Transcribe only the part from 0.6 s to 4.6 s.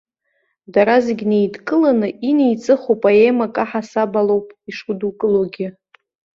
Дара зегь неидкыланы инеиҵыху поемак аҳасабалоуп